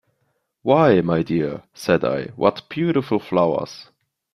[0.63, 3.89] "Why, my dear," said I, "what beautiful flowers!"